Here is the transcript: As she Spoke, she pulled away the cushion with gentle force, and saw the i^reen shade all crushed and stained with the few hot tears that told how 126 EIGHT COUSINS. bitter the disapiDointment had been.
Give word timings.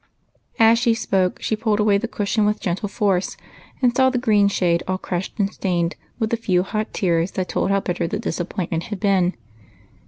As 0.57 0.79
she 0.79 0.95
Spoke, 0.95 1.39
she 1.43 1.55
pulled 1.55 1.79
away 1.79 1.99
the 1.99 2.07
cushion 2.07 2.43
with 2.43 2.59
gentle 2.59 2.89
force, 2.89 3.37
and 3.83 3.95
saw 3.95 4.09
the 4.09 4.17
i^reen 4.17 4.49
shade 4.49 4.81
all 4.87 4.97
crushed 4.97 5.35
and 5.37 5.53
stained 5.53 5.95
with 6.17 6.31
the 6.31 6.37
few 6.37 6.63
hot 6.63 6.91
tears 6.91 7.29
that 7.33 7.49
told 7.49 7.69
how 7.69 7.75
126 7.75 7.77
EIGHT 7.77 8.09
COUSINS. 8.09 8.09
bitter 8.09 8.19
the 8.19 8.79
disapiDointment 8.79 8.89
had 8.89 8.99
been. 8.99 9.35